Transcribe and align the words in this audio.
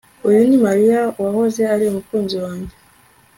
Uyu 0.27 0.41
ni 0.49 0.57
Mariya 0.65 1.01
uwahoze 1.19 1.61
ari 1.73 1.83
umukunzi 1.87 2.35
wanjye 2.43 2.73